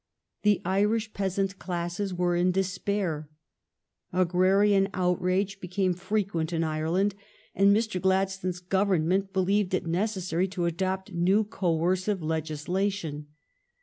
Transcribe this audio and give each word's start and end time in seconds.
The 0.41 0.63
Irish 0.65 1.13
peasant 1.13 1.59
classes 1.59 2.11
were 2.11 2.35
in 2.35 2.51
despair. 2.51 3.29
Agrarian 4.11 4.89
out 4.95 5.21
rage 5.21 5.59
became 5.61 5.93
frequent 5.93 6.51
in 6.51 6.63
Ireland, 6.63 7.13
and 7.53 7.67
Mr. 7.71 8.01
Glad 8.01 8.31
stone's 8.31 8.59
Government 8.61 9.31
believed 9.31 9.75
it 9.75 9.85
necessary 9.85 10.47
to 10.47 10.65
adopt 10.65 11.13
new 11.13 11.43
coercive 11.43 12.23
legislation. 12.23 13.27